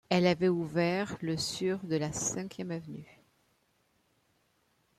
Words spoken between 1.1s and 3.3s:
le sur de la Cinquième avenue.